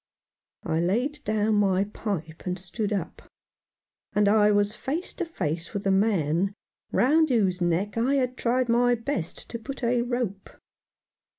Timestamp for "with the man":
5.75-6.55